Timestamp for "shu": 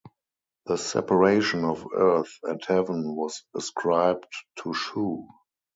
4.73-5.27